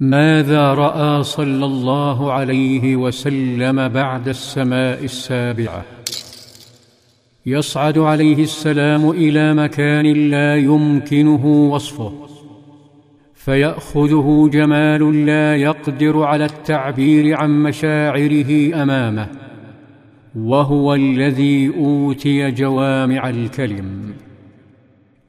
ماذا 0.00 0.74
رأى 0.74 1.22
صلى 1.22 1.64
الله 1.64 2.32
عليه 2.32 2.96
وسلم 2.96 3.88
بعد 3.88 4.28
السماء 4.28 5.04
السابعة؟ 5.04 5.84
يصعد 7.46 7.98
عليه 7.98 8.42
السلام 8.42 9.10
إلى 9.10 9.54
مكان 9.54 10.30
لا 10.30 10.56
يمكنه 10.56 11.46
وصفه 11.46 12.12
فيأخذه 13.34 14.50
جمال 14.52 15.26
لا 15.26 15.56
يقدر 15.56 16.22
على 16.22 16.44
التعبير 16.44 17.36
عن 17.36 17.62
مشاعره 17.62 18.82
أمامه 18.82 19.28
وهو 20.36 20.94
الذي 20.94 21.72
أوتي 21.76 22.50
جوامع 22.50 23.28
الكلم. 23.28 24.14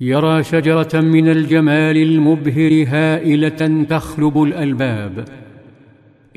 يرى 0.00 0.42
شجرة 0.42 1.00
من 1.00 1.28
الجمال 1.28 1.96
المبهر 1.96 2.84
هائلة 2.88 3.84
تخلب 3.88 4.42
الألباب. 4.42 5.24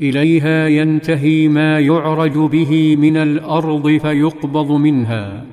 إليها 0.00 0.66
ينتهي 0.68 1.48
ما 1.48 1.80
يعرج 1.80 2.38
به 2.38 2.96
من 2.96 3.16
الأرض 3.16 3.88
فيقبض 3.88 4.72
منها. 4.72 5.44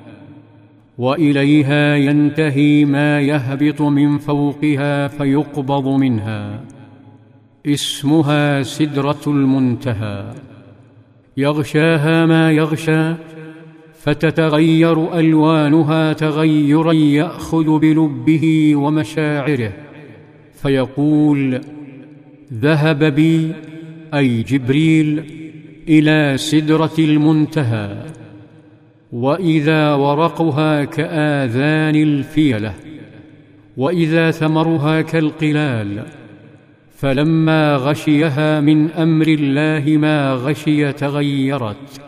وإليها 0.98 1.96
ينتهي 1.96 2.84
ما 2.84 3.20
يهبط 3.20 3.82
من 3.82 4.18
فوقها 4.18 5.08
فيقبض 5.08 5.88
منها. 5.88 6.60
اسمها 7.66 8.62
سدرة 8.62 9.22
المنتهى. 9.26 10.34
يغشاها 11.36 12.26
ما 12.26 12.52
يغشى 12.52 13.14
فتتغير 14.06 15.18
ألوانها 15.18 16.12
تغيرا 16.12 16.92
يأخذ 16.92 17.78
بلبه 17.78 18.76
ومشاعره. 18.76 19.72
فيقول 20.62 21.60
ذهب 22.52 23.04
بي 23.04 23.52
أي 24.14 24.42
جبريل 24.42 25.24
إلى 25.88 26.38
سدرة 26.38 26.92
المنتهى 26.98 27.96
وإذا 29.12 29.94
ورقها 29.94 30.84
كآذان 30.84 31.94
الفيلة 31.94 32.74
وإذا 33.76 34.30
ثمرها 34.30 35.00
كالقلال 35.00 36.02
فلما 36.96 37.76
غشيها 37.76 38.60
من 38.60 38.90
أمر 38.90 39.26
الله 39.26 39.96
ما 39.96 40.32
غشي 40.34 40.92
تغيرت. 40.92 42.05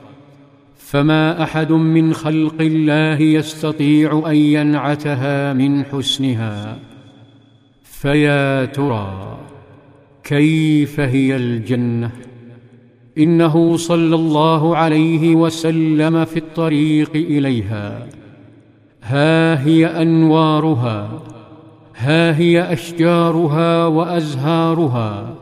فما 0.90 1.42
أحد 1.42 1.72
من 1.72 2.14
خلق 2.14 2.60
الله 2.60 3.20
يستطيع 3.20 4.22
أن 4.26 4.36
ينعتها 4.36 5.52
من 5.52 5.84
حسنها. 5.84 6.78
فيا 7.82 8.64
ترى 8.64 9.38
كيف 10.24 11.00
هي 11.00 11.36
الجنة؟ 11.36 12.10
إنه 13.18 13.76
صلى 13.76 14.14
الله 14.14 14.76
عليه 14.76 15.34
وسلم 15.34 16.24
في 16.24 16.36
الطريق 16.36 17.10
إليها. 17.14 18.06
ها 19.02 19.66
هي 19.66 19.86
أنوارها 19.86 21.22
ها 21.96 22.38
هي 22.38 22.72
أشجارها 22.72 23.86
وأزهارها 23.86 25.34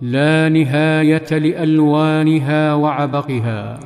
لا 0.00 0.48
نهاية 0.48 1.38
لألوانها 1.38 2.74
وعبقها. 2.74 3.80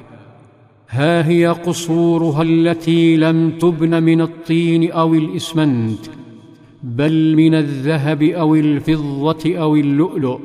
ها 0.88 1.28
هي 1.28 1.46
قصورها 1.46 2.42
التي 2.42 3.16
لم 3.16 3.50
تبن 3.50 4.02
من 4.02 4.20
الطين 4.20 4.92
أو 4.92 5.14
الإسمنت 5.14 6.00
بل 6.82 7.36
من 7.36 7.54
الذهب 7.54 8.22
أو 8.22 8.54
الفضة 8.54 9.58
أو 9.58 9.76
اللؤلؤ 9.76 10.40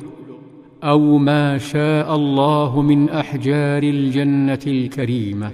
أو 0.84 1.18
ما 1.18 1.58
شاء 1.58 2.16
الله 2.16 2.82
من 2.82 3.10
أحجار 3.10 3.84
الجنة 3.84 4.60
الكريمة. 4.68 5.52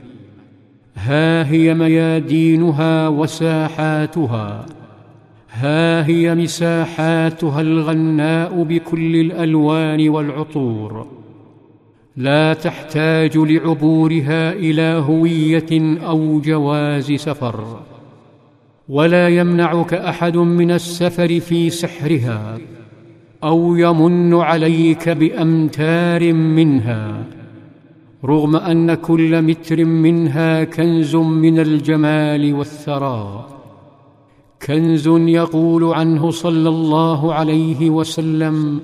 ها 0.96 1.52
هي 1.52 1.74
ميادينها 1.74 3.08
وساحاتها 3.08 4.66
ها 5.52 6.08
هي 6.08 6.36
مساحاتها 6.36 7.62
الغناء 7.62 8.64
بكل 8.64 9.16
الألوان 9.16 10.10
والعطور. 10.10 11.08
لا 12.18 12.54
تحتاج 12.54 13.38
لعبورها 13.38 14.54
إلى 14.54 15.04
هوية 15.08 15.98
أو 16.08 16.40
جواز 16.40 17.12
سفر 17.12 17.80
ولا 18.90 19.30
يمنعك 19.30 19.94
أحد 19.94 20.38
من 20.38 20.72
السفر 20.72 21.40
في 21.40 21.70
سحرها 21.70 22.58
أو 23.44 23.76
يمن 23.76 24.34
عليك 24.34 25.10
بأمتار 25.10 26.34
منها 26.34 27.24
رغم 28.26 28.56
أن 28.56 28.94
كل 28.94 29.42
متر 29.42 29.86
منها 29.86 30.64
كنز 30.64 31.16
من 31.16 31.60
الجمال 31.60 32.54
والثراء. 32.54 33.50
كنز 34.66 35.08
يقول 35.08 35.84
عنه 35.84 36.32
صلى 36.32 36.70
الله 36.70 37.34
عليه 37.34 37.90
وسلم 37.90 38.80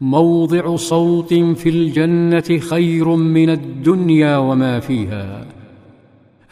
موضع 0.00 0.76
صوت 0.76 1.34
في 1.34 1.68
الجنة 1.68 2.58
خير 2.58 3.08
من 3.08 3.50
الدنيا 3.50 4.36
وما 4.36 4.80
فيها. 4.80 5.46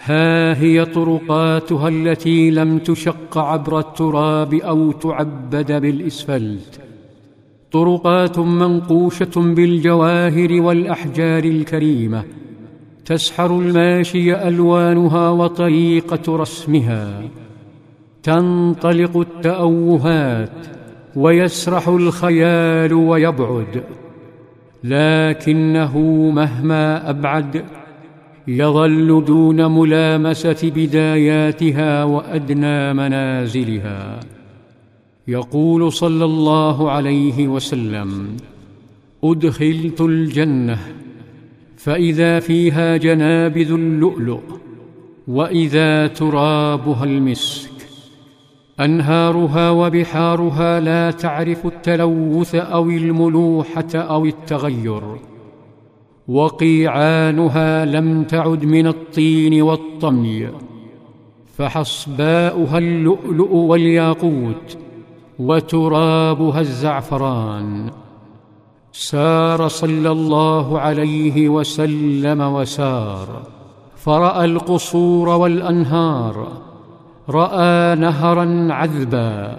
ها 0.04 0.60
هي 0.60 0.84
طرقاتها 0.84 1.88
التي 1.88 2.50
لم 2.50 2.78
تشق 2.78 3.38
عبر 3.38 3.78
التراب 3.78 4.54
أو 4.54 4.92
تعبد 4.92 5.72
بالإسفلت. 5.72 6.81
طرقات 7.72 8.38
منقوشة 8.38 9.31
بالجواهر 9.36 10.62
والأحجار 10.62 11.44
الكريمة. 11.44 12.25
تسحر 13.04 13.59
الماشي 13.59 14.48
ألوانها 14.48 15.30
وطريقة 15.30 16.36
رسمها. 16.36 17.22
تنطلق 18.22 19.16
التأوهات. 19.16 20.78
ويسرح 21.23 21.89
الخيال 21.89 22.93
ويبعد. 22.93 23.84
لكنه 24.84 25.99
مهما 26.31 27.11
أبعد 27.11 27.65
يظل 28.49 29.25
دون 29.25 29.78
ملامسة 29.78 30.73
بداياتها 30.77 32.05
وأدنى 32.05 32.95
منازلها. 32.95 34.21
يقول 35.28 35.93
صلى 35.93 36.25
الله 36.25 36.91
عليه 36.91 37.49
وسلم 37.49 38.37
أدخلت 39.25 40.01
الجنة 40.01 40.78
فإذا 41.77 42.41
فيها 42.41 42.97
جنابذ 42.97 43.73
اللؤلؤ 43.73 44.41
وإذا 45.28 46.07
ترابها 46.07 47.05
المسك 47.05 47.68
أنهارها 48.81 49.71
وبحارها 49.71 50.81
لا 50.81 51.11
تعرف 51.11 51.66
التلوث 51.66 52.55
أو 52.55 52.84
الملوحة 52.84 53.94
أو 53.94 54.25
التغير. 54.25 55.03
وقيعانها 56.28 57.84
لم 57.84 58.25
تعد 58.25 58.65
من 58.65 58.87
الطين 58.87 59.62
والطمي. 59.62 60.49
فحصباؤها 61.59 62.78
اللؤلؤ 62.78 63.55
والياقوت 63.55 64.78
وترابها 65.39 66.60
الزعفران. 66.60 67.91
سار 68.93 69.69
صلى 69.69 70.10
الله 70.10 70.81
عليه 70.81 71.49
وسلم 71.49 72.41
وسار. 72.41 73.43
فرأى 73.97 74.45
القصور 74.45 75.28
والأنهار. 75.28 76.68
رأى 77.31 77.94
نهرا 77.94 78.72
عذبا 78.72 79.59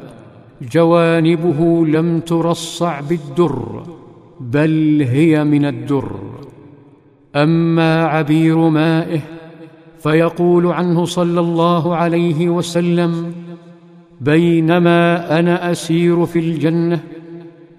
جوانبه 0.71 1.85
لم 1.85 2.19
ترصع 2.19 2.99
بالدر 2.99 3.83
بل 4.39 5.05
هي 5.09 5.43
من 5.43 5.65
الدر. 5.65 6.11
أما 7.35 8.05
عبير 8.05 8.57
مائه 8.57 9.19
فيقول 9.99 10.67
عنه 10.67 11.05
صلى 11.05 11.39
الله 11.39 11.95
عليه 11.95 12.49
وسلم 12.49 13.33
بينما 14.21 15.39
أنا 15.39 15.71
أسير 15.71 16.25
في 16.25 16.39
الجنة 16.39 16.99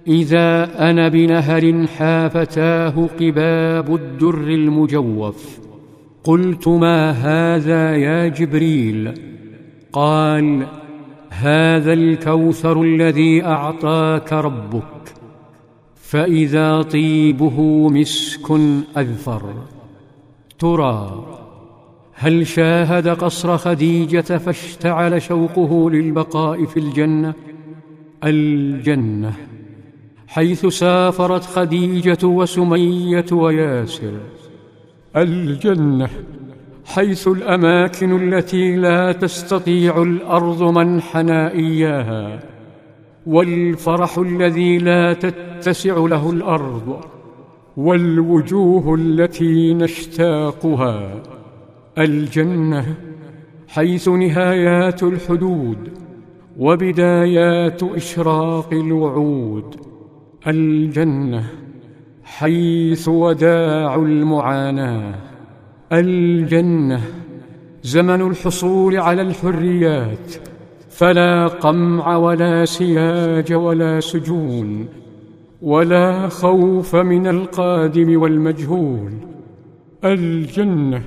إذا 0.07 0.69
أنا 0.91 1.09
بنهر 1.09 1.87
حافتاه 1.87 3.09
قباب 3.21 3.95
الدر 3.95 4.39
المجوف. 4.39 5.61
قلت 6.25 6.69
ما 6.69 7.11
هذا 7.11 7.97
يا 7.97 8.29
جبريل؟ 8.29 9.13
قال 9.93 10.67
هذا 11.31 11.93
الكوثر 11.93 12.83
الذي 12.83 13.45
أعطاك 13.45 14.33
ربك 14.33 15.15
فإذا 15.95 16.83
طيبه 16.83 17.89
مسك 17.89 18.51
أذفر. 18.97 19.55
ترى 20.59 21.27
هل 22.15 22.47
شاهد 22.47 23.09
قصر 23.09 23.57
خديجة 23.57 24.39
فاشتعل 24.39 25.23
شوقه 25.23 25.91
للبقاء 25.91 26.65
في 26.65 26.77
الجنة؟ 26.81 27.35
الجنة 28.25 29.33
حيث 30.27 30.67
سافرت 30.67 31.45
خديجة 31.45 32.27
وسمية 32.27 33.27
وياسر. 33.33 34.13
الجنة 35.17 36.09
حيث 36.95 37.29
الأماكن 37.29 38.33
التي 38.35 38.77
لا 38.77 39.13
تستطيع 39.13 40.03
الأرض 40.03 40.63
منحنى 40.63 41.49
إياها 41.49 42.41
والفرح 43.27 44.19
الذي 44.19 44.79
لا 44.79 45.13
تتسع 45.13 45.95
له 45.97 46.31
الأرض 46.31 47.01
والوجوه 47.77 48.95
التي 48.95 49.75
نشتاقها 49.75 51.23
الجنة 51.99 52.95
حيث 53.69 54.09
نهايات 54.09 55.03
الحدود 55.03 55.89
وبدايات 56.59 57.83
إشراق 57.83 58.73
الوعود 58.73 59.77
الجنة 60.47 61.45
حيث 62.25 63.09
وداع 63.09 63.95
المعاناة. 63.95 65.30
الجنة 65.93 67.01
زمن 67.83 68.21
الحصول 68.21 68.97
على 68.97 69.23
الحريات 69.23 70.35
فلا 70.91 71.47
قمع 71.47 72.17
ولا 72.17 72.65
سياج 72.65 73.53
ولا 73.53 74.01
سجون 74.01 74.89
ولا 75.63 76.29
خوف 76.29 76.97
من 76.97 77.27
القادم 77.27 78.21
والمجهول. 78.21 79.13
الجنة 80.05 81.03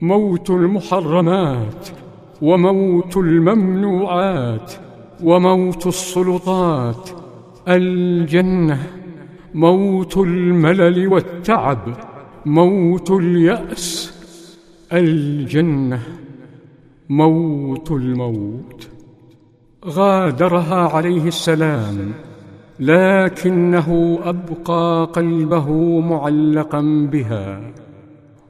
موت 0.00 0.50
المحرمات 0.50 1.88
وموت 2.42 3.16
الممنوعات 3.16 4.72
وموت 5.22 5.86
السلطات. 5.86 7.10
الجنة 7.68 8.86
موت 9.54 10.16
الملل 10.16 11.08
والتعب 11.08 12.09
موت 12.46 13.10
اليأس 13.10 14.14
الجنة 14.92 16.02
موت 17.08 17.90
الموت. 17.90 18.88
غادرها 19.84 20.88
عليه 20.96 21.28
السلام 21.28 22.12
لكنه 22.80 24.18
أبقى 24.22 25.10
قلبه 25.12 26.00
معلقا 26.00 27.08
بها. 27.12 27.60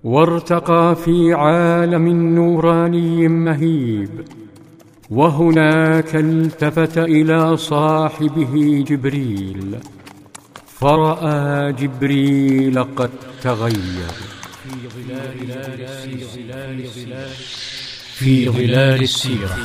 وارتقى 0.05 0.97
في 0.97 1.35
عالم 1.35 2.35
نوراني 2.35 3.29
مهيب. 3.29 4.11
وهناك 5.11 6.17
التفت 6.17 6.99
إلى 6.99 7.57
صاحبه 7.57 8.85
جبريل. 8.89 9.77
فرأى 10.81 11.73
جبريل 11.73 12.85
قد 12.97 13.11
تغير. 13.43 14.13
في 14.65 14.89
ظلال 16.33 16.89
ظلال 16.95 17.31
في 18.15 18.49
ظلال 18.49 19.03
السيرة. 19.03 19.57